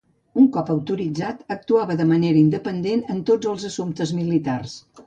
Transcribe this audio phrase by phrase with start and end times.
[0.43, 4.81] Una vegada autoritzat, actuava de manera independent en tots els assumptes militars.